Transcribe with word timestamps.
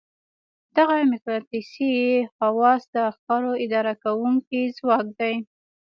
دغه 0.77 0.95
مقناطيسي 1.11 1.93
خواص 2.35 2.81
د 2.93 2.95
افکارو 3.11 3.51
اداره 3.63 3.93
کوونکی 4.03 4.61
ځواک 4.77 5.07
دی. 5.19 5.33